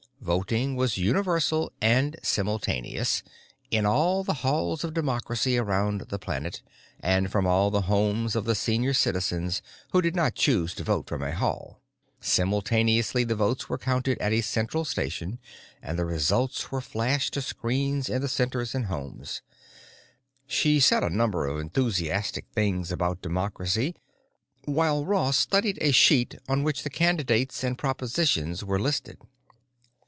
Voting 0.23 0.75
was 0.75 0.99
universal 0.99 1.71
and 1.81 2.15
simultaneous, 2.21 3.23
in 3.71 3.87
all 3.87 4.23
the 4.23 4.35
Halls 4.45 4.83
of 4.83 4.93
Democracy 4.93 5.57
around 5.57 6.01
the 6.09 6.19
planet 6.19 6.61
and 6.99 7.31
from 7.31 7.47
all 7.47 7.71
the 7.71 7.81
homes 7.89 8.35
of 8.35 8.45
the 8.45 8.53
Senior 8.53 8.93
Citizens 8.93 9.63
who 9.91 9.99
did 10.01 10.15
not 10.15 10.35
choose 10.35 10.75
to 10.75 10.83
vote 10.83 11.09
from 11.09 11.23
a 11.23 11.33
Hall. 11.33 11.81
Simultaneously 12.19 13.23
the 13.23 13.33
votes 13.33 13.67
were 13.67 13.79
counted 13.79 14.19
at 14.19 14.31
a 14.31 14.41
central 14.41 14.85
station 14.85 15.39
and 15.81 15.97
the 15.97 16.05
results 16.05 16.71
were 16.71 16.81
flashed 16.81 17.33
to 17.33 17.41
screens 17.41 18.07
in 18.07 18.21
the 18.21 18.29
Centers 18.29 18.75
and 18.75 18.85
homes. 18.85 19.41
She 20.45 20.79
said 20.79 21.03
a 21.03 21.09
number 21.09 21.47
of 21.47 21.59
enthusiastic 21.59 22.45
things 22.53 22.91
about 22.91 23.23
Democracy 23.23 23.95
while 24.65 25.03
Ross 25.03 25.35
studied 25.37 25.79
a 25.81 25.91
sheet 25.91 26.35
on 26.47 26.61
which 26.61 26.83
the 26.83 26.91
candidates 26.91 27.63
and 27.63 27.75
propositions 27.75 28.63
were 28.63 28.79
listed. 28.79 29.17